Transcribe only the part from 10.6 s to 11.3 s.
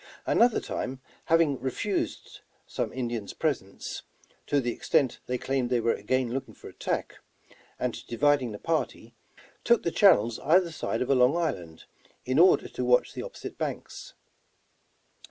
side of a